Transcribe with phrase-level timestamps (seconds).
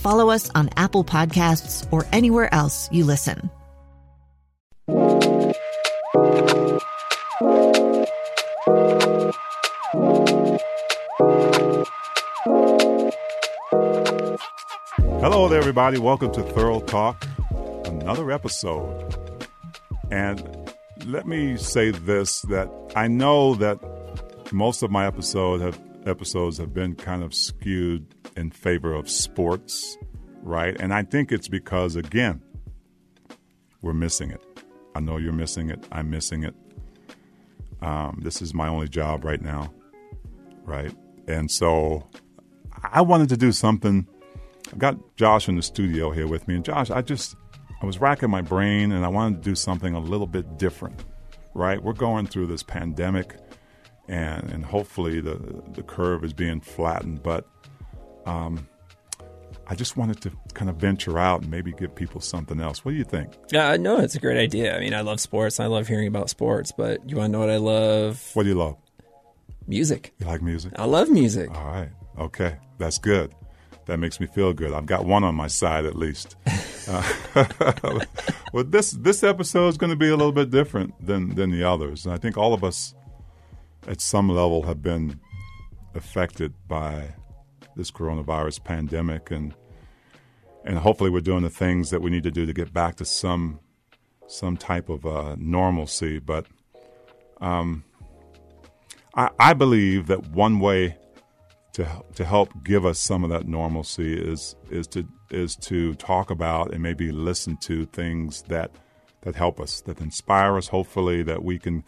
[0.00, 3.50] follow us on Apple Podcasts, or anywhere else you listen.
[15.20, 15.98] Hello there, everybody.
[15.98, 17.26] Welcome to Thurl Talk,
[17.84, 19.14] another episode.
[20.10, 20.72] And
[21.04, 23.78] let me say this that I know that
[24.50, 29.98] most of my episode have, episodes have been kind of skewed in favor of sports,
[30.42, 30.78] right?
[30.80, 32.42] And I think it's because, again,
[33.82, 34.42] we're missing it.
[34.94, 35.86] I know you're missing it.
[35.92, 36.54] I'm missing it.
[37.82, 39.72] Um, this is my only job right now,
[40.64, 40.94] right?
[41.28, 42.08] And so
[42.82, 44.06] I wanted to do something.
[44.72, 46.56] I've got Josh in the studio here with me.
[46.56, 47.36] And Josh, I just,
[47.82, 51.04] I was racking my brain and I wanted to do something a little bit different,
[51.54, 51.82] right?
[51.82, 53.36] We're going through this pandemic
[54.10, 57.22] and, and hopefully the, the curve is being flattened.
[57.22, 57.46] But
[58.26, 58.68] um,
[59.68, 62.84] I just wanted to kind of venture out and maybe give people something else.
[62.84, 63.32] What do you think?
[63.52, 64.76] Yeah, uh, no, it's a great idea.
[64.76, 65.60] I mean, I love sports.
[65.60, 66.72] I love hearing about sports.
[66.76, 68.30] But you want to know what I love?
[68.34, 68.76] What do you love?
[69.68, 70.12] Music.
[70.18, 70.72] You like music?
[70.76, 71.48] I love music.
[71.56, 71.90] All right.
[72.18, 72.56] Okay.
[72.78, 73.32] That's good.
[73.86, 74.72] That makes me feel good.
[74.72, 76.34] I've got one on my side at least.
[76.88, 77.12] uh,
[78.52, 81.64] well, this this episode is going to be a little bit different than than the
[81.64, 82.94] others, and I think all of us,
[83.86, 85.20] at some level, have been
[85.94, 87.14] affected by
[87.76, 89.54] this coronavirus pandemic, and
[90.64, 93.04] and hopefully we're doing the things that we need to do to get back to
[93.04, 93.60] some
[94.26, 96.18] some type of uh, normalcy.
[96.18, 96.46] But
[97.40, 97.84] um,
[99.14, 100.96] I, I believe that one way
[101.72, 106.30] to to help give us some of that normalcy is is to is to talk
[106.30, 108.72] about and maybe listen to things that
[109.22, 110.68] that help us, that inspire us.
[110.68, 111.84] Hopefully, that we can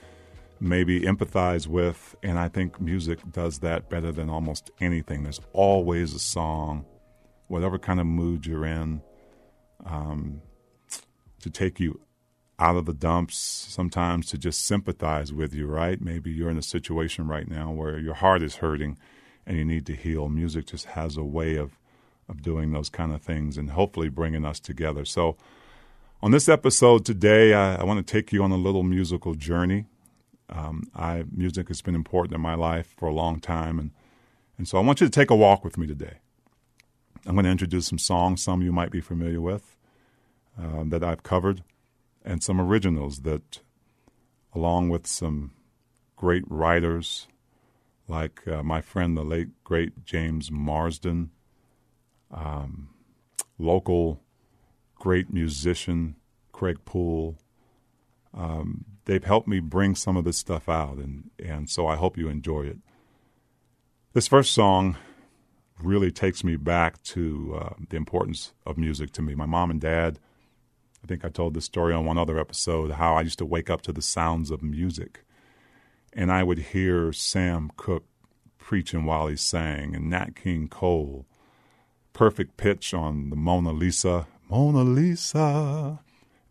[0.63, 2.15] maybe empathize with.
[2.23, 5.25] And I think music does that better than almost anything.
[5.25, 6.85] There's always a song,
[7.49, 9.03] whatever kind of mood you're in,
[9.85, 10.41] um,
[11.41, 12.01] to take you
[12.61, 16.01] out of the dumps, sometimes to just sympathize with you, right?
[16.01, 18.99] Maybe you're in a situation right now where your heart is hurting
[19.45, 20.29] and you need to heal.
[20.29, 21.73] Music just has a way of,
[22.29, 25.05] of doing those kind of things and hopefully bringing us together.
[25.05, 25.37] So,
[26.23, 29.87] on this episode today, I, I want to take you on a little musical journey.
[30.53, 33.91] Um, I music has been important in my life for a long time, and
[34.59, 36.19] and so I want you to take a walk with me today.
[37.25, 39.77] I'm going to introduce some songs, some you might be familiar with,
[40.61, 41.63] uh, that I've covered,
[42.25, 43.61] and some originals that,
[44.55, 45.53] along with some
[46.17, 47.29] great writers
[48.09, 51.31] like uh, my friend, the late great James Marsden,
[52.31, 52.91] um,
[53.59, 54.21] local
[54.97, 56.17] great musician
[56.53, 57.39] Craig Poole.
[58.35, 62.17] Um, they've helped me bring some of this stuff out, and, and so I hope
[62.17, 62.79] you enjoy it.
[64.13, 64.97] This first song
[65.81, 69.35] really takes me back to uh, the importance of music to me.
[69.35, 70.19] My mom and dad,
[71.03, 73.71] I think I told this story on one other episode, how I used to wake
[73.71, 75.25] up to the sounds of music
[76.13, 78.05] and I would hear Sam Cooke
[78.59, 81.27] preaching while he sang, and Nat King Cole,
[82.13, 86.01] perfect pitch on the Mona Lisa, Mona Lisa,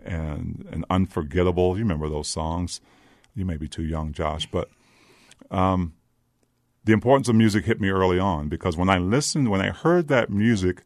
[0.05, 1.77] and and Unforgettable.
[1.77, 2.81] You remember those songs?
[3.35, 4.69] You may be too young, Josh, but
[5.49, 5.93] um,
[6.83, 10.07] the importance of music hit me early on because when I listened, when I heard
[10.07, 10.83] that music,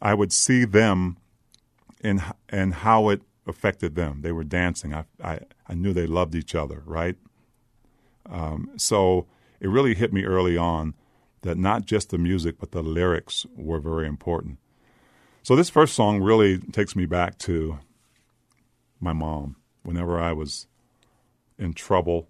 [0.00, 1.18] I would see them
[2.02, 4.22] and and how it affected them.
[4.22, 4.94] They were dancing.
[4.94, 7.16] I I, I knew they loved each other, right?
[8.28, 9.26] Um, so
[9.60, 10.94] it really hit me early on
[11.42, 14.58] that not just the music, but the lyrics were very important.
[15.42, 17.78] So this first song really takes me back to
[19.00, 19.56] my mom.
[19.82, 20.66] Whenever I was
[21.58, 22.28] in trouble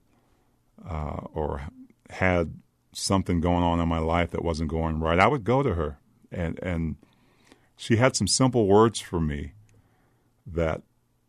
[0.88, 1.62] uh, or
[2.10, 2.54] had
[2.92, 5.98] something going on in my life that wasn't going right, I would go to her,
[6.30, 6.96] and and
[7.76, 9.52] she had some simple words for me
[10.46, 10.82] that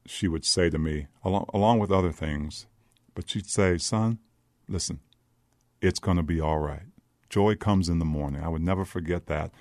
[0.06, 2.66] she would say to me, along, along with other things,
[3.14, 4.18] but she'd say, Son,
[4.68, 5.00] listen,
[5.82, 6.84] it's going to be all right.
[7.30, 8.44] Joy comes in the morning.
[8.44, 9.52] I would never forget that.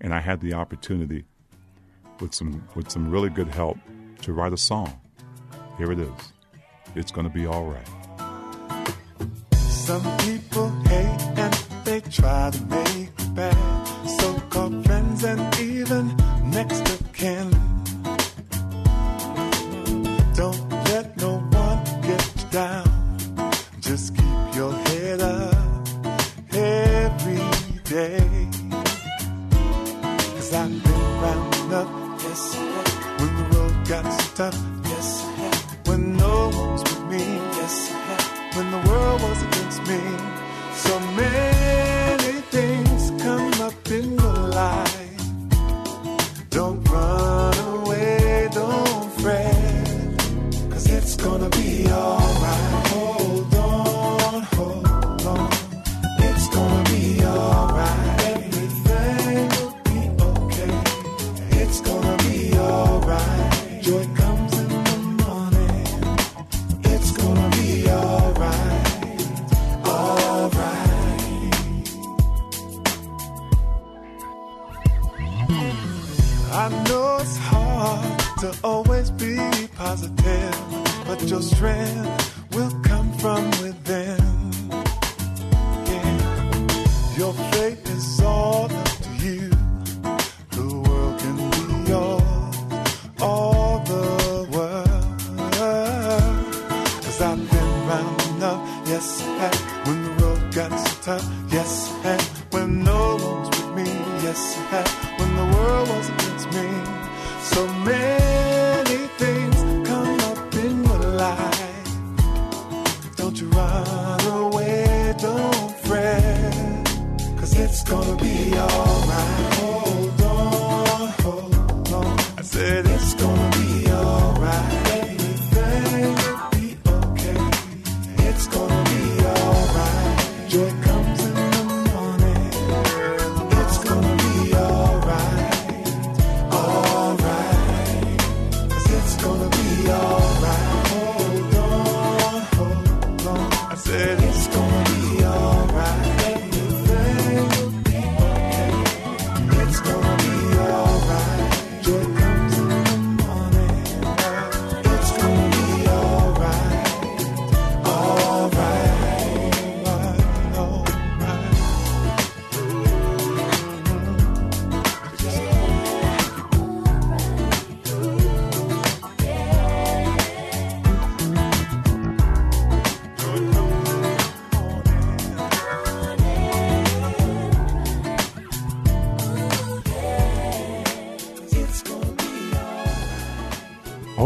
[0.00, 1.24] And I had the opportunity
[2.20, 3.78] with some with some really good help
[4.22, 5.00] to write a song.
[5.78, 6.10] Here it is.
[6.96, 7.86] It's going to be all right.
[9.54, 11.54] Some people hate and
[11.84, 14.08] they try to make bad.
[14.18, 16.16] So-called friends and even
[16.50, 17.50] next of kin.
[20.34, 23.16] Don't let no one get you down.
[23.80, 25.54] Just keep your head up
[26.52, 27.38] every
[27.84, 28.48] day.
[30.34, 32.56] Cause I've been round enough, yes,
[33.18, 34.77] when the road got so tough,
[38.58, 40.00] when the world was against me.
[40.72, 41.57] So many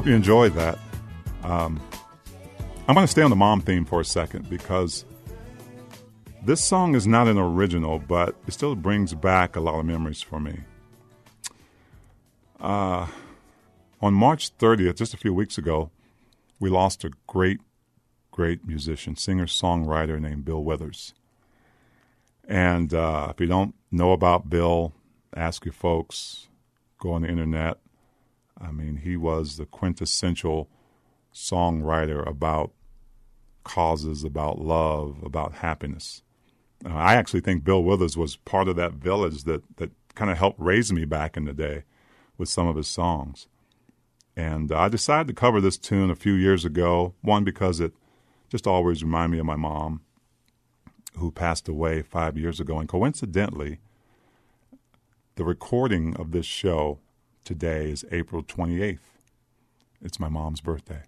[0.03, 0.81] hope you enjoyed that.
[1.45, 1.81] Um,
[2.89, 5.05] I'm going to stay on the mom theme for a second because
[6.45, 10.21] this song is not an original, but it still brings back a lot of memories
[10.21, 10.59] for me.
[12.61, 13.07] Uh,
[14.01, 15.93] on March 30th, just a few weeks ago,
[16.59, 17.61] we lost a great,
[18.33, 21.15] great musician, singer, songwriter named Bill Withers.
[22.49, 24.95] And uh, if you don't know about Bill,
[25.33, 26.49] ask your folks,
[26.99, 27.79] go on the internet.
[28.63, 30.69] I mean, he was the quintessential
[31.35, 32.73] songwriter about
[33.65, 36.23] causes, about love, about happiness.
[36.85, 40.39] Uh, I actually think Bill Withers was part of that village that, that kind of
[40.39, 41.85] helped raise me back in the day
[42.39, 43.47] with some of his songs.
[44.37, 47.93] And I decided to cover this tune a few years ago, one, because it
[48.49, 50.01] just always reminded me of my mom,
[51.19, 52.79] who passed away five years ago.
[52.79, 53.81] And coincidentally,
[55.37, 56.99] the recording of this show
[57.45, 58.99] today is April 28th.
[60.01, 61.03] It's my mom's birthday.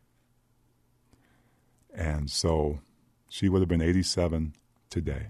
[1.94, 2.80] And so
[3.28, 4.54] she would have been 87
[4.90, 5.28] today.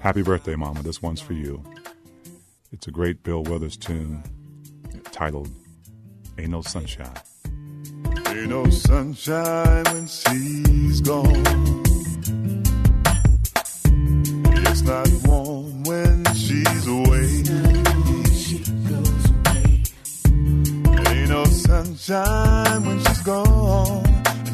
[0.00, 0.82] Happy birthday, Mama.
[0.82, 1.62] This one's for you.
[2.72, 4.22] It's a great Bill Withers tune
[5.12, 5.50] titled
[6.38, 7.14] Ain't No Sunshine.
[8.34, 11.82] Ain't no sunshine when she's gone.
[14.66, 17.01] It's not warm when she's away.
[21.84, 24.04] sunshine when she's gone.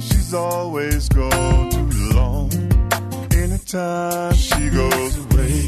[0.00, 2.50] She's always gone too long.
[3.32, 5.60] Anytime she goes away,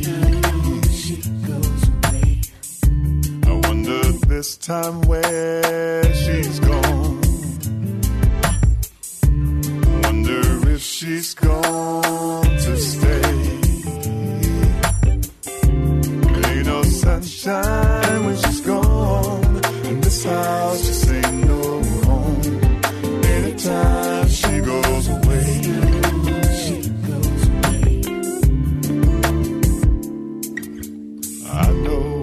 [1.00, 1.16] she
[1.50, 2.40] goes away.
[3.46, 7.20] I wonder this time where she's gone.
[10.02, 13.22] Wonder if she's gone to stay.
[16.46, 18.00] Ain't no sunshine.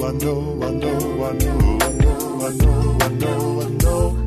[0.08, 3.68] I know, I know, I know, I know, I know, I know, I know, I
[3.68, 4.18] know.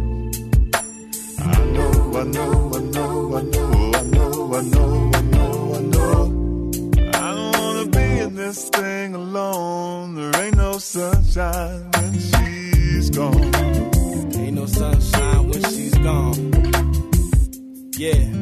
[1.38, 6.70] I know, I know, I know, I know, I know, I know,
[7.14, 10.16] I don't wanna be in this thing alone.
[10.16, 13.54] There ain't no sunshine when she's gone.
[14.36, 16.52] Ain't no sunshine when she's gone.
[17.96, 18.39] Yeah.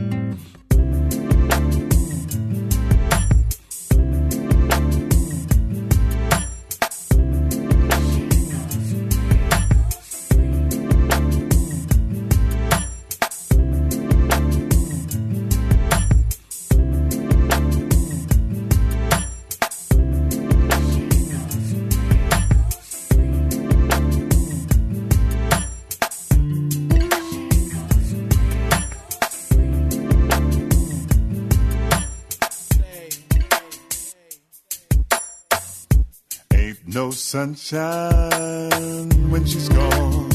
[37.29, 40.31] Sunshine when she's gone.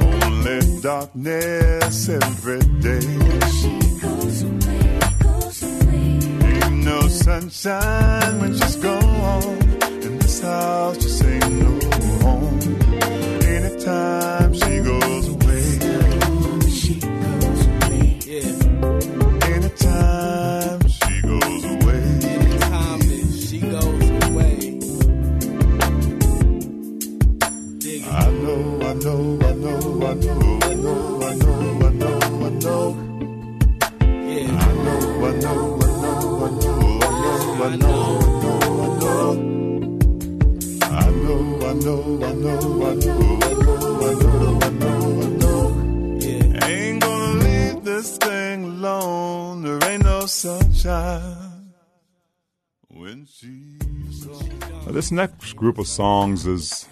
[0.00, 3.02] Only darkness every day.
[6.46, 8.97] Ain't no sunshine when she's gone.
[47.84, 49.62] This thing alone.
[49.62, 51.48] There ain't no sunshine
[54.98, 56.88] this next group of songs is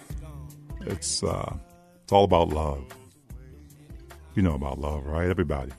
[0.81, 1.57] it's uh,
[2.03, 2.85] it's all about love.
[4.33, 5.29] You know about love, right?
[5.29, 5.73] Everybody,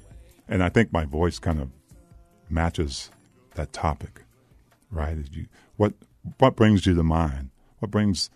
[0.47, 1.70] and I think my voice kind of
[2.50, 3.11] matches
[3.54, 4.25] that topic,
[4.90, 5.16] right?
[5.32, 5.47] You,
[5.78, 5.94] what
[6.37, 7.49] what brings you to mind?
[7.78, 8.28] What brings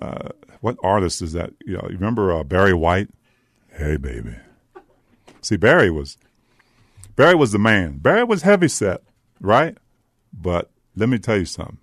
[0.00, 0.30] uh,
[0.60, 1.52] what artist is that?
[1.64, 3.08] You know, you remember uh, Barry White?
[3.72, 4.36] Hey, baby.
[5.42, 6.18] See, Barry was
[7.16, 7.98] Barry was the man.
[7.98, 9.02] Barry was heavy set,
[9.40, 9.76] right?
[10.32, 11.78] But let me tell you something.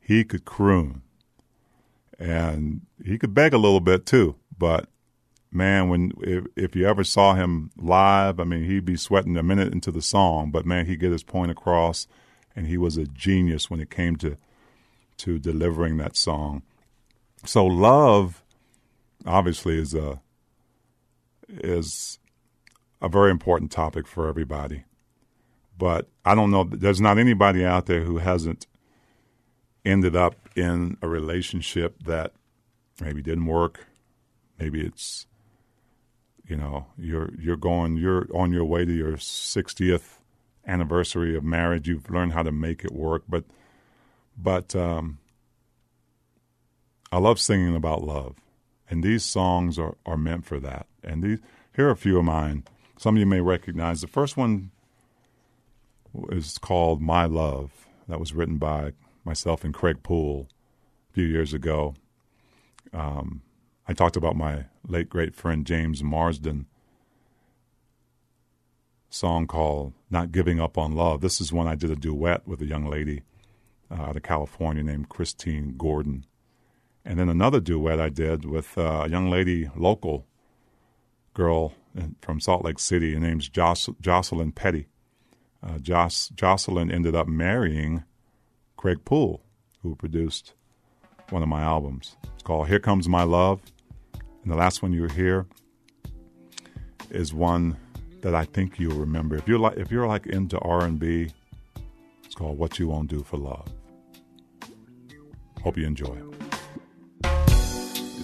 [0.00, 1.02] He could croon,
[2.18, 4.36] and he could beg a little bit too.
[4.56, 4.88] But
[5.50, 9.42] man, when if, if you ever saw him live, I mean, he'd be sweating a
[9.42, 12.06] minute into the song, but man, he'd get his point across,
[12.54, 14.36] and he was a genius when it came to
[15.18, 16.62] to delivering that song.
[17.44, 18.42] So love,
[19.26, 20.20] obviously, is a
[21.48, 22.18] is
[23.02, 24.84] a very important topic for everybody.
[25.76, 26.64] But I don't know.
[26.64, 28.66] There's not anybody out there who hasn't
[29.84, 32.32] ended up in a relationship that
[33.00, 33.86] maybe didn't work.
[34.58, 35.26] Maybe it's
[36.46, 40.18] you know you're you're going you're on your way to your 60th
[40.66, 41.88] anniversary of marriage.
[41.88, 43.44] You've learned how to make it work, but
[44.36, 45.18] but um,
[47.14, 48.34] I love singing about love,
[48.90, 50.88] and these songs are, are meant for that.
[51.04, 51.38] And these
[51.76, 52.64] here are a few of mine.
[52.98, 54.00] Some of you may recognize.
[54.00, 54.72] The first one
[56.30, 58.94] is called "My Love." That was written by
[59.24, 60.48] myself and Craig Poole
[61.08, 61.94] a few years ago.
[62.92, 63.42] Um,
[63.86, 66.66] I talked about my late great friend James Marsden
[69.08, 72.60] song called "Not Giving Up on Love." This is when I did a duet with
[72.60, 73.22] a young lady
[73.88, 76.26] uh, out of California named Christine Gordon,
[77.04, 80.26] and then another duet I did with uh, a young lady, local
[81.34, 81.74] girl
[82.20, 83.14] from Salt Lake City.
[83.14, 84.88] Her name's Joc- Jocelyn Petty.
[85.62, 88.04] Uh, Joc- Jocelyn ended up marrying
[88.76, 89.42] Craig Poole,
[89.82, 90.54] who produced
[91.30, 92.16] one of my albums.
[92.34, 93.60] It's called "Here Comes My Love,"
[94.42, 95.46] and the last one you hear
[97.10, 97.76] is one
[98.22, 99.36] that I think you'll remember.
[99.36, 101.30] If you're like if you're like into R and B,
[102.24, 103.68] it's called "What You Won't Do for Love."
[105.62, 106.33] Hope you enjoy it.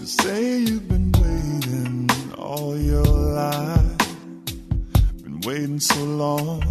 [0.01, 3.99] You say you've been waiting all your life,
[5.23, 6.63] been waiting so long.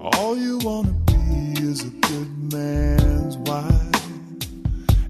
[0.00, 4.06] All you wanna be is a good man's wife,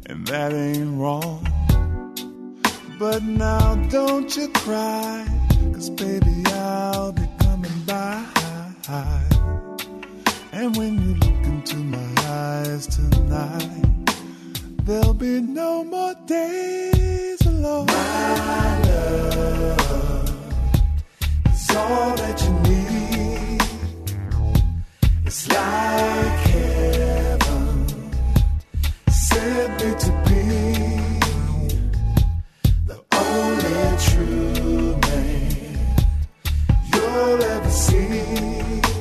[0.07, 1.47] and that ain't wrong.
[2.99, 5.25] But now don't you cry,
[5.73, 8.25] cause baby, I'll be coming by.
[10.50, 14.01] And when you look into my eyes tonight,
[14.85, 17.87] There'll be no more days alone.
[17.87, 20.35] My love
[21.53, 23.62] is all that you need.
[25.25, 27.87] It's like heaven
[29.09, 30.43] sent me to be
[32.89, 35.95] the only true man
[36.93, 38.92] you'll ever see.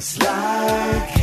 [0.00, 1.19] It's like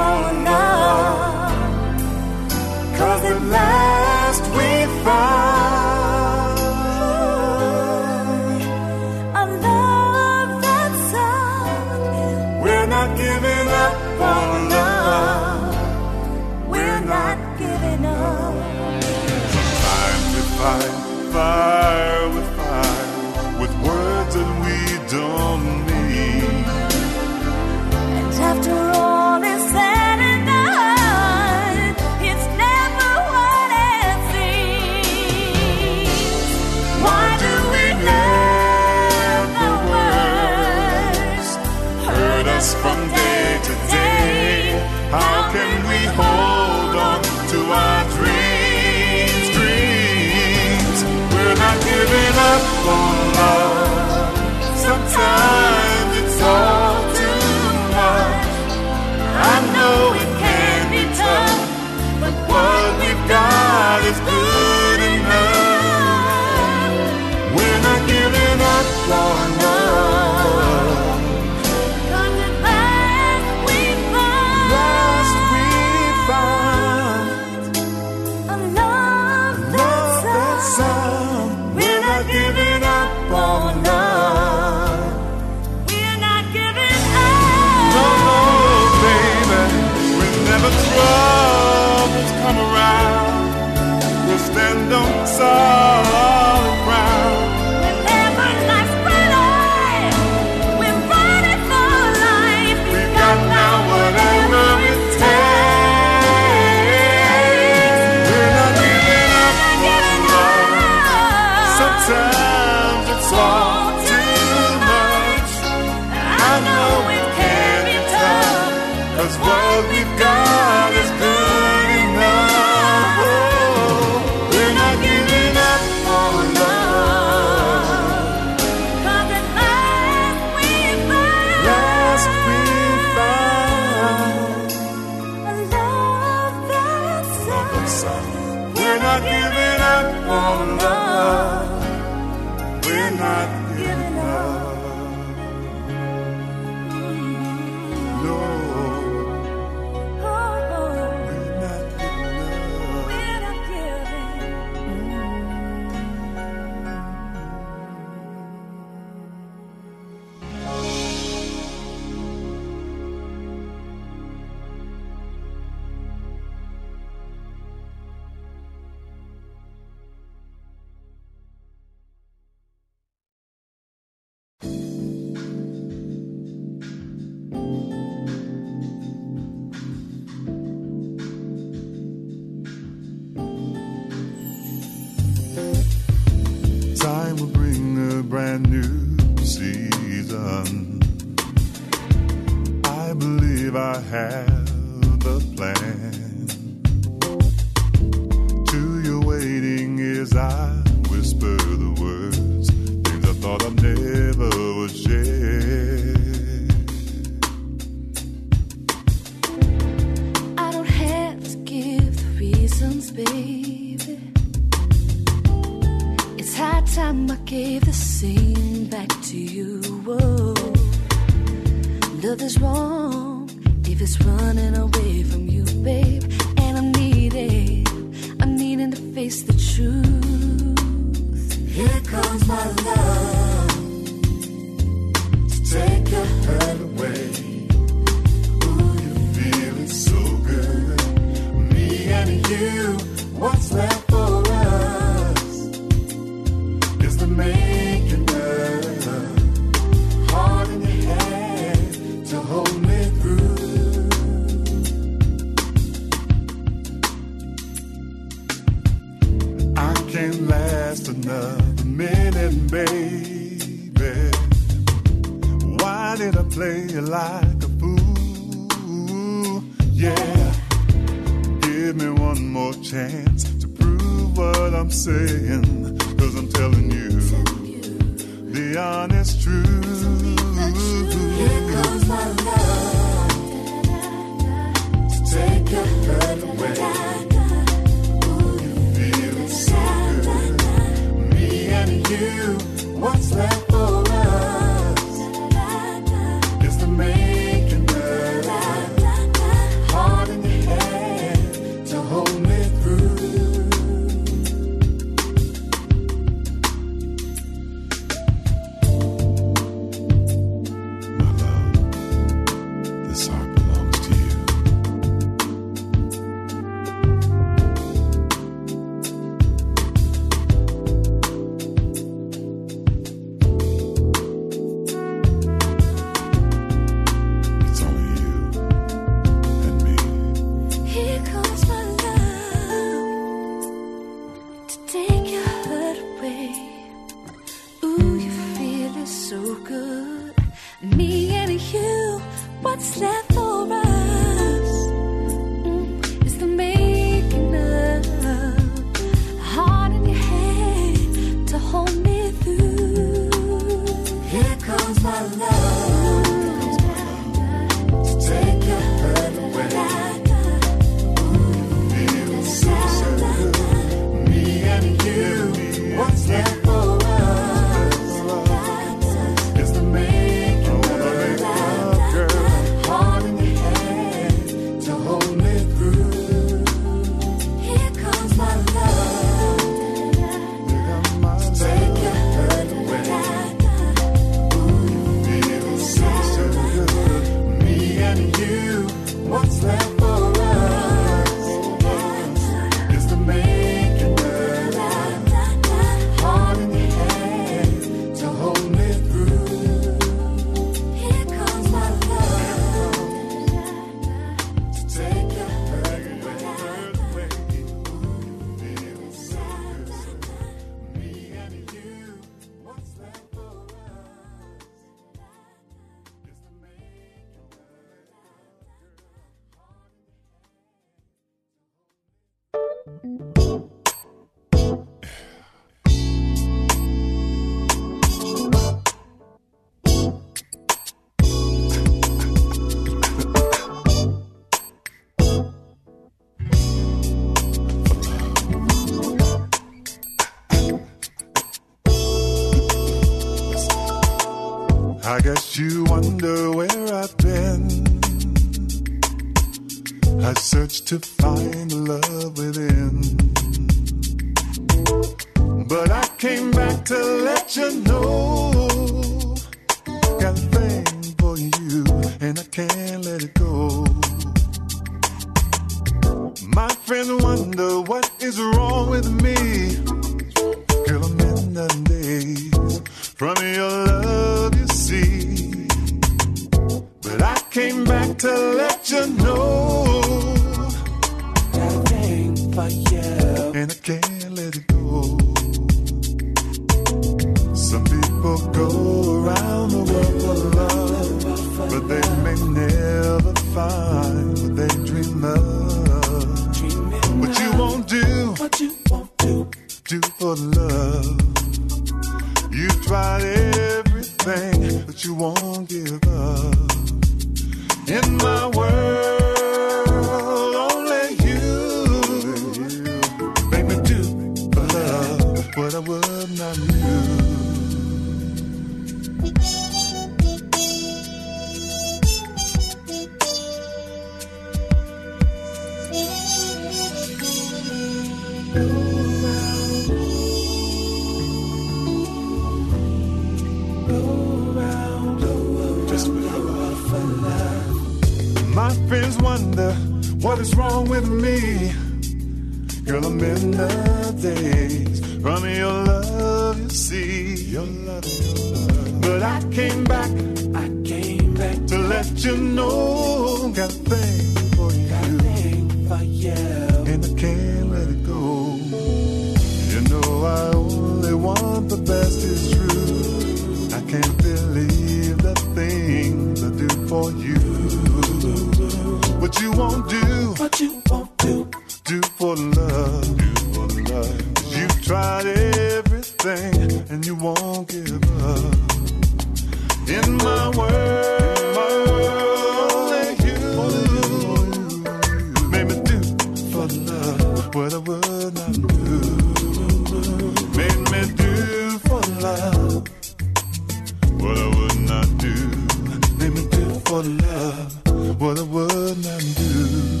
[597.04, 600.00] love what I would not do.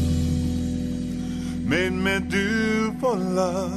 [1.68, 3.72] Made me do for love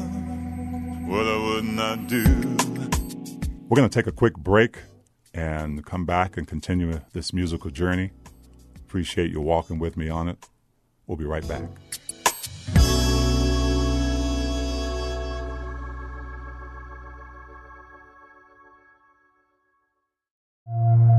[1.07, 2.23] what I would not do.
[3.69, 4.77] We're going to take a quick break
[5.33, 8.11] and come back and continue this musical journey.
[8.75, 10.45] Appreciate you walking with me on it.
[11.07, 11.63] We'll be right back.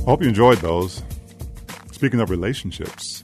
[0.00, 1.02] I hope you enjoyed those.
[1.92, 3.22] Speaking of relationships,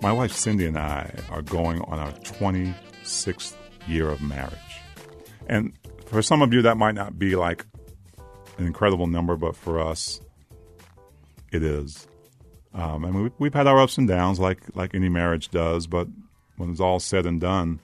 [0.00, 3.54] my wife Cindy and I are going on our 26th
[3.86, 4.58] year of marriage.
[5.46, 5.74] And
[6.06, 7.66] for some of you, that might not be like
[8.56, 10.20] an incredible number, but for us,
[11.52, 12.08] it is.
[12.72, 15.86] Um, and we, we've had our ups and downs, like like any marriage does.
[15.86, 16.08] But
[16.56, 17.80] when it's all said and done,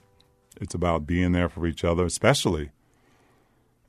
[0.59, 2.71] it's about being there for each other, especially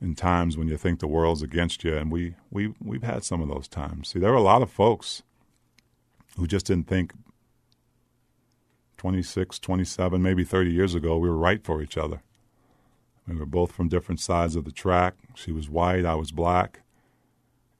[0.01, 1.95] in times when you think the world's against you.
[1.95, 4.09] And we we we've had some of those times.
[4.09, 5.23] See, there were a lot of folks
[6.37, 7.13] who just didn't think
[8.97, 12.21] 26, 27, maybe 30 years ago we were right for each other.
[13.27, 15.15] We were both from different sides of the track.
[15.35, 16.81] She was white, I was black.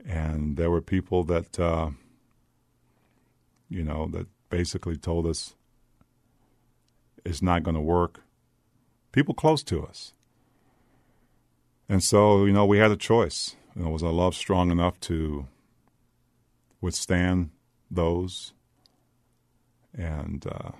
[0.06, 1.92] And there were people that, uh,
[3.70, 5.56] you know, that basically told us
[7.24, 8.24] it's not going to work.
[9.12, 10.14] People close to us.
[11.92, 13.58] And so, you know, we had a choice.
[13.76, 15.46] You know, was our love strong enough to
[16.80, 17.50] withstand
[17.92, 18.54] those
[19.94, 20.72] and uh,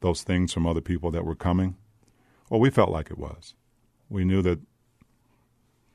[0.00, 1.76] those things from other people that were coming?
[2.50, 3.54] Well, we felt like it was.
[4.10, 4.58] We knew that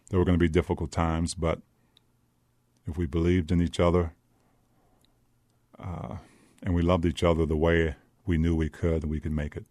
[0.10, 1.60] there were going to be difficult times, but
[2.88, 4.14] if we believed in each other
[5.78, 6.16] uh,
[6.64, 9.66] and we loved each other the way we knew we could, we could make it.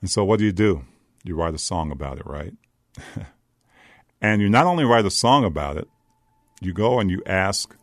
[0.00, 0.84] And so, what do you do?
[1.24, 2.54] You write a song about it, right?
[4.20, 5.88] and you not only write a song about it,
[6.60, 7.76] you go and you ask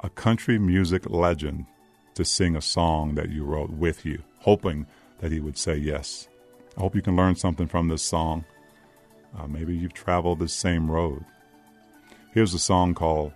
[0.00, 1.66] a country music legend
[2.14, 4.86] to sing a song that you wrote with you, hoping
[5.20, 6.28] that he would say yes.
[6.76, 8.44] I hope you can learn something from this song.
[9.36, 11.24] Uh, maybe you've traveled the same road.
[12.32, 13.32] Here's a song called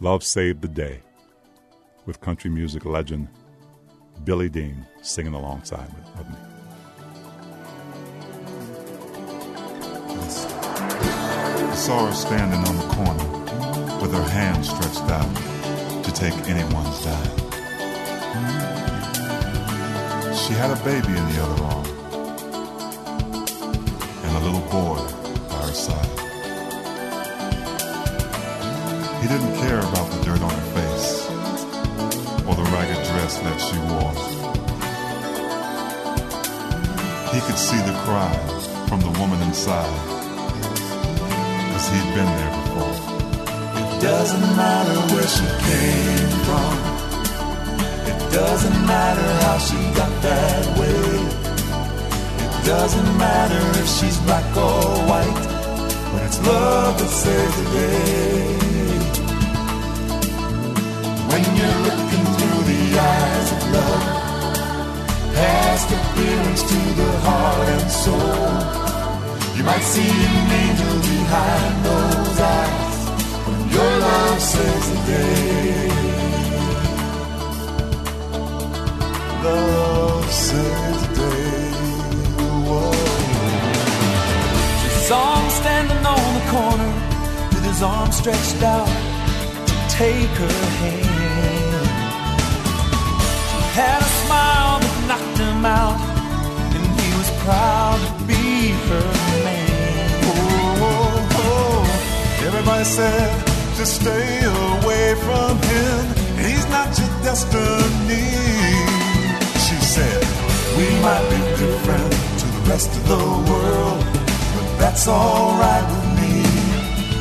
[0.00, 1.00] Love Saved the Day
[2.06, 3.28] with country music legend
[4.24, 6.51] Billy Dean singing alongside with me.
[10.22, 13.26] I saw her standing on the corner
[14.00, 17.38] with her hand stretched out to take anyone's dime.
[20.34, 21.86] She had a baby in the other arm
[24.24, 24.98] and a little boy
[25.48, 26.12] by her side.
[29.22, 31.26] He didn't care about the dirt on her face
[32.46, 34.12] or the ragged dress that she wore.
[37.34, 38.61] He could see the cry
[38.92, 39.88] from the woman inside
[41.76, 42.96] as he'd been there before.
[43.80, 46.72] It doesn't matter where she came from.
[48.10, 51.04] It doesn't matter how she got that way.
[52.44, 55.42] It doesn't matter if she's black or white.
[56.12, 58.52] But it's love that saves the day.
[61.30, 64.21] When you're looking through the eyes of love,
[65.34, 68.52] past appearance to the heart and soul,
[69.56, 72.96] you might see an angel behind those eyes.
[73.46, 75.92] When your love saves the day.
[79.42, 81.72] love saves the day.
[84.80, 86.92] She saw him standing on the corner
[87.52, 88.88] with his arms stretched out
[89.68, 91.86] to take her hand.
[93.48, 96.00] She had a smile knocked him out,
[96.74, 99.08] and he was proud to be her
[99.44, 100.20] man.
[100.24, 102.46] Oh, oh, oh.
[102.46, 103.30] Everybody said,
[103.76, 106.00] just stay away from him.
[106.44, 108.28] He's not your destiny.
[109.64, 110.22] She said,
[110.76, 114.00] we might be different to the rest of the world,
[114.54, 116.34] but that's alright with me.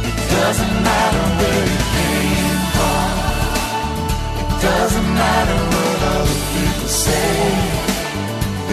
[0.09, 3.09] It doesn't matter where you came from.
[4.41, 5.70] It doesn't matter
[6.55, 7.37] people say.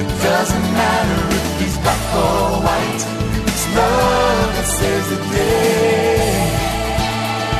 [0.00, 3.02] It doesn't matter if he's black or white.
[3.50, 6.38] It's love that saves the day.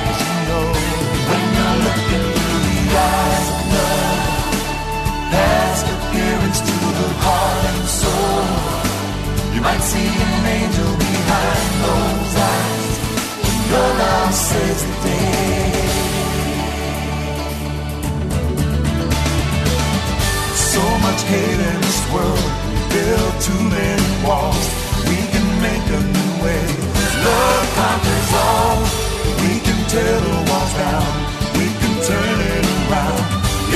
[0.02, 0.64] 'Cause you know,
[1.28, 4.22] when you're looking through the eyes of love,
[5.32, 8.46] past appearance to the heart and soul,
[9.54, 12.94] you might see an angel behind those eyes.
[13.42, 15.57] When your love saves the day.
[21.18, 22.46] much hate in this world.
[22.70, 24.64] We build too many walls.
[25.08, 26.64] We can make a new way.
[27.26, 28.78] Love conquers all.
[29.42, 31.10] We can tear the walls down.
[31.58, 33.22] We can turn it around.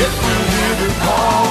[0.05, 1.45] If we hear the call,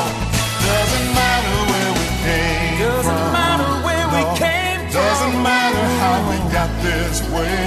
[0.70, 3.34] doesn't matter where we came doesn't from.
[3.36, 7.58] Matter where we came from, doesn't matter how we got this way.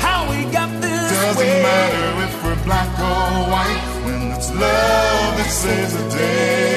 [0.00, 1.62] How we got this doesn't way.
[1.62, 3.84] Doesn't matter if we're black or white.
[4.04, 6.75] When it's love that saves the day.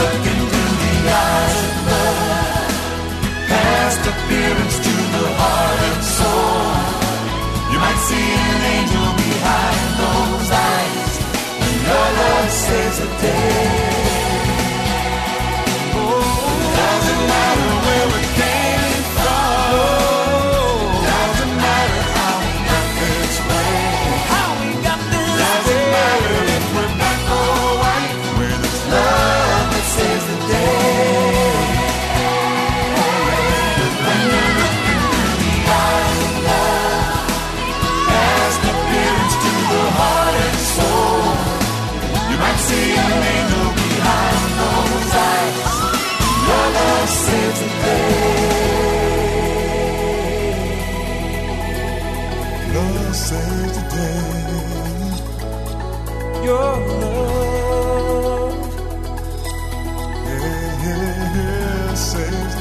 [0.00, 2.70] Look into the eyes of love,
[3.48, 6.74] past appearance to the heart and soul,
[7.72, 11.14] you might see an angel behind those eyes.
[11.60, 13.95] When your love saves the day.
[56.46, 58.36] Your love.
[60.28, 62.56] Yeah, yeah, yeah, saves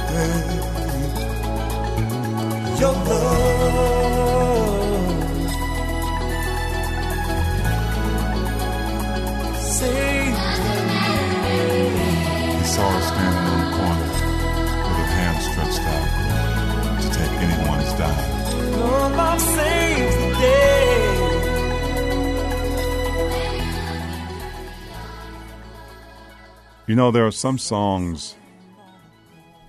[26.88, 28.36] You know, there are some songs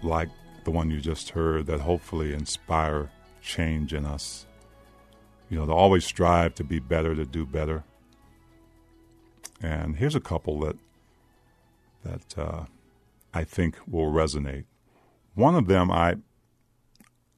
[0.02, 0.28] like
[0.64, 3.10] the one you just heard that hopefully inspire
[3.40, 4.46] change in us.
[5.48, 7.84] You know, to always strive to be better, to do better.
[9.62, 10.76] And here's a couple that
[12.04, 12.64] that uh,
[13.32, 14.64] I think will resonate.
[15.34, 16.16] One of them I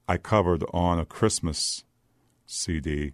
[0.08, 1.84] I covered on a Christmas
[2.46, 3.12] CD,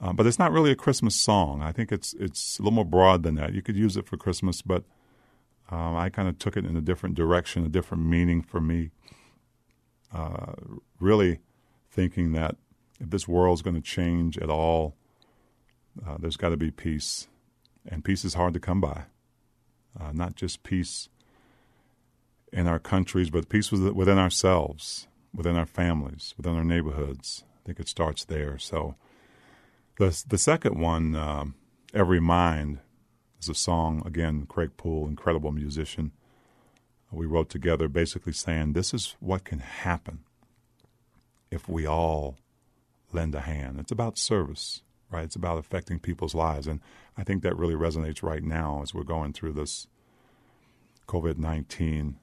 [0.00, 1.60] uh, but it's not really a Christmas song.
[1.60, 3.52] I think it's it's a little more broad than that.
[3.52, 4.84] You could use it for Christmas, but
[5.70, 8.90] um, I kind of took it in a different direction, a different meaning for me.
[10.12, 10.52] Uh,
[10.98, 11.40] really
[11.90, 12.56] thinking that
[13.00, 14.96] if this world's going to change at all,
[16.06, 17.28] uh, there's got to be peace,
[17.86, 19.04] and peace is hard to come by.
[19.98, 21.08] Uh, not just peace
[22.52, 27.44] in our countries, but peace within ourselves, within our families, within our neighborhoods.
[27.62, 28.58] I think it starts there.
[28.58, 28.94] So,
[29.98, 31.54] the the second one, um,
[31.92, 32.80] "Every Mind,"
[33.40, 34.46] is a song again.
[34.46, 36.12] Craig Poole, incredible musician.
[37.10, 40.20] We wrote together, basically saying this is what can happen
[41.50, 42.36] if we all
[43.12, 43.80] lend a hand.
[43.80, 45.24] It's about service, right?
[45.24, 46.80] It's about affecting people's lives, and
[47.16, 49.86] I think that really resonates right now as we're going through this
[51.06, 52.18] COVID nineteen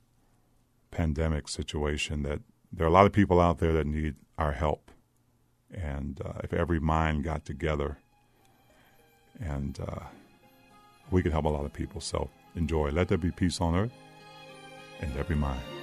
[0.92, 2.22] pandemic situation.
[2.22, 2.42] That
[2.72, 4.92] there are a lot of people out there that need our help,
[5.74, 7.98] and uh, if every mind got together,
[9.40, 10.06] and uh,
[11.12, 12.02] we could help a lot of people.
[12.02, 12.90] So enjoy.
[12.92, 13.92] Let there be peace on earth
[15.02, 15.62] and every mind.
[15.62, 15.75] Let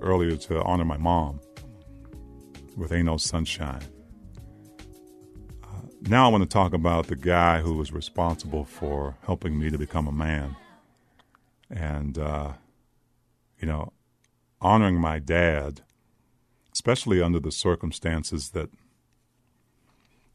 [0.00, 1.40] earlier to honor my mom
[2.76, 3.82] with "Ain't No Sunshine."
[5.62, 9.70] Uh, now I want to talk about the guy who was responsible for helping me
[9.70, 10.56] to become a man,
[11.70, 12.52] and uh,
[13.60, 13.92] you know,
[14.60, 15.82] honoring my dad,
[16.72, 18.70] especially under the circumstances that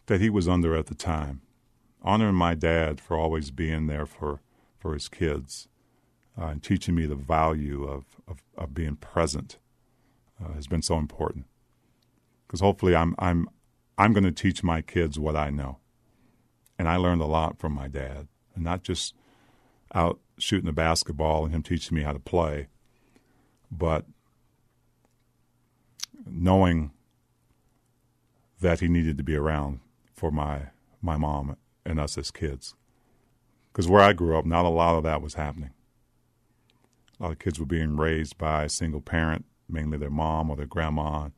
[0.07, 1.41] that he was under at the time.
[2.03, 4.41] Honoring my dad for always being there for
[4.77, 5.67] for his kids
[6.39, 9.57] uh, and teaching me the value of, of, of being present
[10.43, 11.45] uh, has been so important.
[12.47, 13.47] Because hopefully, I'm I'm
[13.97, 15.77] I'm going to teach my kids what I know,
[16.77, 19.13] and I learned a lot from my dad, and not just
[19.93, 22.67] out shooting the basketball and him teaching me how to play,
[23.71, 24.05] but
[26.25, 26.91] knowing
[28.59, 29.79] that he needed to be around
[30.13, 30.67] for my
[31.01, 32.75] my mom and us as kids.
[33.71, 35.71] Because where I grew up, not a lot of that was happening.
[37.21, 40.55] A lot of kids were being raised by a single parent, mainly their mom or
[40.55, 41.29] their grandma,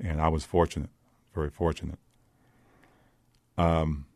[0.00, 0.88] and I was fortunate,
[1.34, 1.98] very fortunate.
[3.58, 4.06] Um,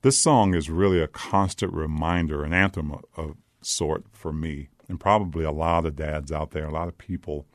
[0.00, 4.98] this song is really a constant reminder, an anthem of, of sort for me, and
[4.98, 7.46] probably a lot of dads out there, a lot of people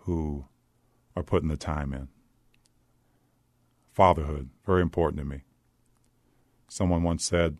[0.00, 0.44] who
[1.16, 2.08] are putting the time in.
[3.90, 5.44] Fatherhood, very important to me.
[6.68, 7.56] Someone once said,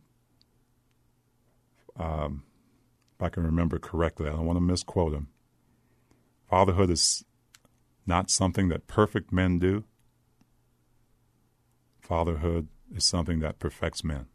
[1.98, 2.42] um,
[3.22, 5.28] if I can remember correctly, I don't want to misquote him.
[6.50, 7.24] Fatherhood is
[8.04, 9.84] not something that perfect men do.
[12.00, 14.26] Fatherhood is something that perfects men.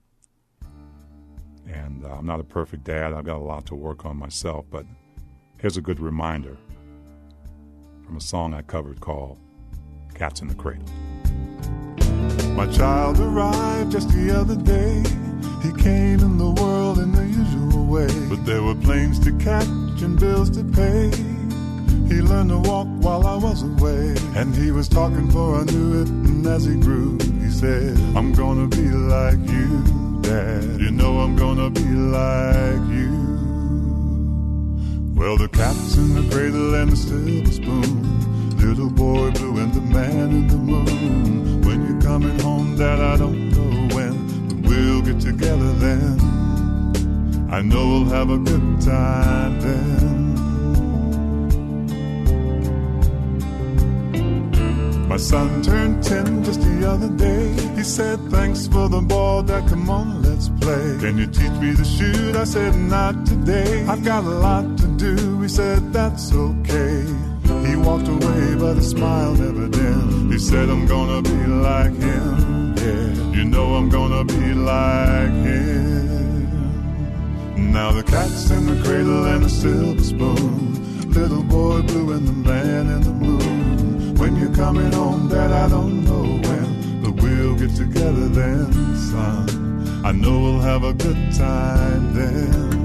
[1.68, 3.12] And uh, I'm not a perfect dad.
[3.12, 4.86] I've got a lot to work on myself, but
[5.58, 6.56] here's a good reminder
[8.06, 9.38] from a song I covered called
[10.16, 10.88] Cats in the Cradle.
[12.56, 15.04] My child arrived just the other day.
[15.62, 17.17] He came in the world the
[17.50, 18.08] usual way.
[18.30, 19.68] But there were planes to catch
[20.02, 21.12] and bills to pay.
[22.08, 24.16] He learned to walk while I was away.
[24.36, 26.08] And he was talking before I knew it.
[26.08, 29.84] And as he grew, he said, I'm gonna be like you,
[30.22, 30.80] Dad.
[30.80, 33.28] You know I'm gonna be like you.
[35.16, 38.58] Well, the cat's in the cradle and the silver spoon.
[38.58, 41.62] Little boy blue and the man in the moon.
[41.64, 46.37] When you're coming home, Dad, I don't know when, but we'll get together then.
[47.50, 50.28] I know we'll have a good time then.
[55.08, 57.54] My son turned 10 just the other day.
[57.76, 59.68] He said, Thanks for the ball, Dad.
[59.70, 60.98] Come on, let's play.
[61.00, 62.36] Can you teach me to shoot?
[62.36, 63.86] I said, Not today.
[63.88, 65.42] I've got a lot to do.
[65.42, 67.06] He said, That's okay.
[67.66, 70.34] He walked away, but his smile never dimmed.
[70.34, 72.76] He said, I'm gonna be like him.
[72.76, 76.27] Yeah, you know I'm gonna be like him.
[77.58, 81.12] Now the cat's in the cradle and the silver spoon.
[81.12, 84.16] Little boy blue and the man in the moon.
[84.16, 90.02] When you're coming home, Dad, I don't know when, but we'll get together then, son.
[90.06, 92.78] I know we'll have a good time then.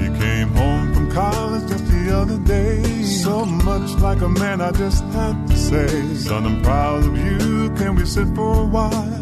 [0.00, 3.02] You came home from college just the other day.
[3.02, 7.70] So much like a man, I just had to say, Son, I'm proud of you.
[7.76, 9.19] Can we sit for a while?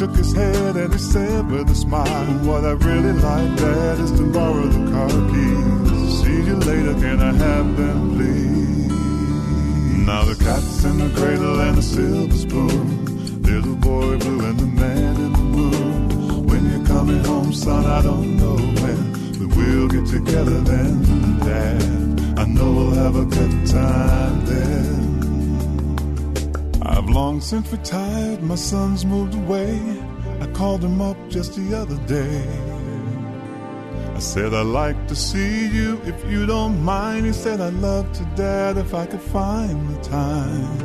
[0.00, 4.10] Shook his head and he said with a smile, What I really like, Dad, is
[4.12, 6.22] to borrow the car keys.
[6.22, 10.06] See you later, can I have them, please?
[10.06, 13.42] Now the cat's in the cradle and the silver spoon.
[13.42, 16.46] Little boy blue and the man in the moon.
[16.46, 22.38] When you're coming home, son, I don't know when, but we'll get together then, Dad.
[22.38, 25.09] I know we'll have a good time then.
[27.12, 29.80] Long since retired, my son's moved away.
[30.40, 32.46] I called him up just the other day.
[34.14, 37.26] I said, I'd like to see you if you don't mind.
[37.26, 40.78] He said, I'd love to, Dad, if I could find the time.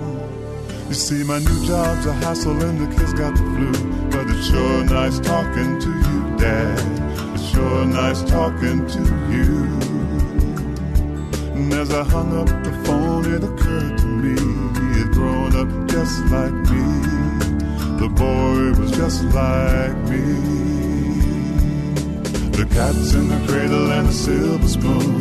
[0.88, 3.72] You see, my new job's a hassle and the kids got the flu.
[4.10, 7.36] But it's sure nice talking to you, Dad.
[7.36, 9.00] It's sure nice talking to
[9.30, 9.64] you.
[11.54, 14.65] And as I hung up the phone, it occurred to me
[15.96, 16.86] just like me.
[18.02, 20.26] The boy was just like me.
[22.58, 25.14] The cat's in the cradle and the silver spoon.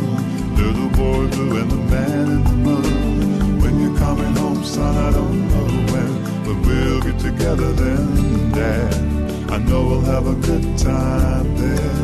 [0.57, 3.61] Little boy blue and the man in the moon.
[3.61, 6.11] When you're coming home, son, I don't know when,
[6.45, 8.95] but we'll get together then, Dad.
[9.53, 11.95] I know we'll have a good time then.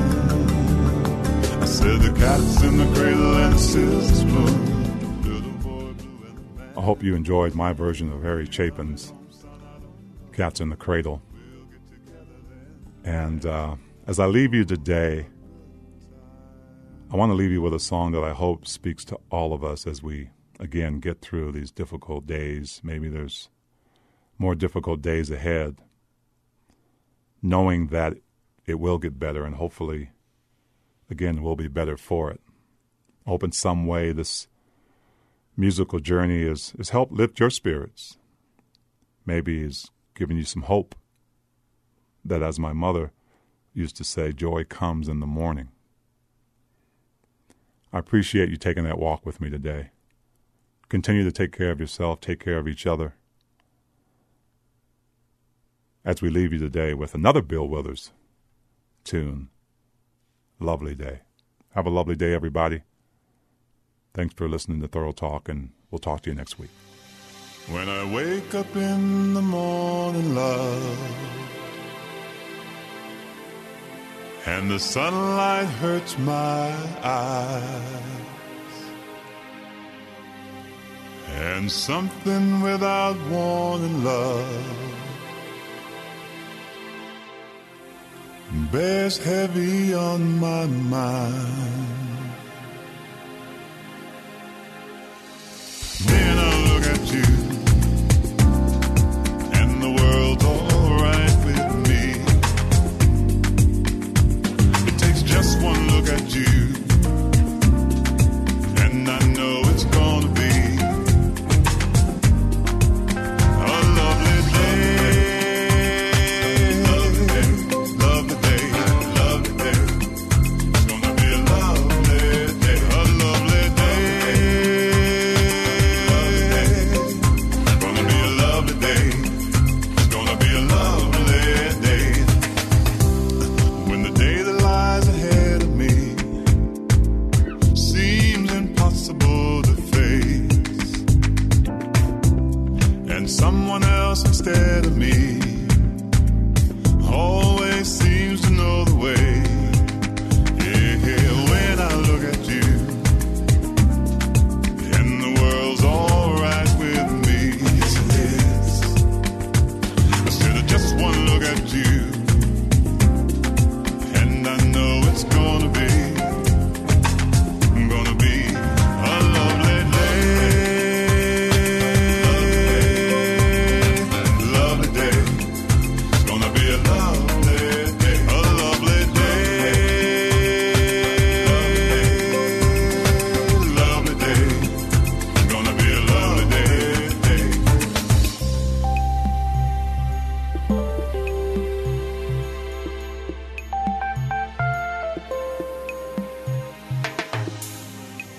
[1.61, 4.70] I said the cat's in the cradle and the silver spoon.
[6.82, 9.14] I hope you enjoyed my version of Harry Chapin's
[10.34, 11.22] Cats in the Cradle.
[13.04, 13.76] And uh,
[14.08, 15.28] as I leave you today,
[17.12, 19.64] I want to leave you with a song that I hope speaks to all of
[19.64, 22.82] us as we, again, get through these difficult days.
[22.84, 23.50] Maybe there's
[24.40, 25.84] more difficult days ahead,
[27.44, 28.16] knowing that
[28.66, 30.10] it will get better and hopefully,
[31.12, 32.42] again, we'll be better for it.
[33.28, 34.48] Hope in some way this
[35.62, 38.18] musical journey is, is helped lift your spirits.
[39.28, 40.95] Maybe is giving you some hope
[42.26, 43.12] that, as my mother
[43.72, 45.70] used to say, joy comes in the morning.
[47.93, 49.91] I appreciate you taking that walk with me today.
[50.89, 53.14] Continue to take care of yourself, take care of each other.
[56.03, 58.12] As we leave you today with another Bill Withers
[59.03, 59.49] tune,
[60.59, 61.22] Lovely Day.
[61.76, 62.82] Have a lovely day, everybody.
[64.14, 66.70] Thanks for listening to Thurl Talk, and we'll talk to you next week.
[67.70, 70.99] When I wake up in the morning, love,
[74.45, 77.64] and the sunlight hurts my eyes,
[81.30, 84.76] and something without warning, love,
[88.74, 92.01] bears heavy on my mind.
[96.06, 97.41] Then I look at you,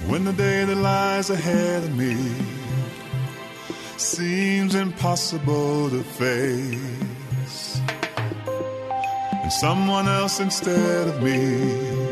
[0.07, 2.17] when the day that lies ahead of me
[3.97, 7.81] seems impossible to face.
[9.43, 12.03] And someone else instead of me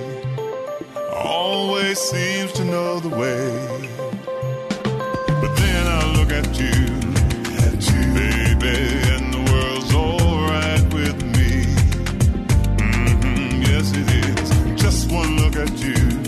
[1.15, 3.89] always seems to know the way.
[5.41, 6.79] But then I look at you,
[7.67, 8.79] at you, baby,
[9.15, 11.53] and the world's alright with me.
[12.77, 14.49] -hmm, yes, it is.
[14.83, 16.20] Just one look at you.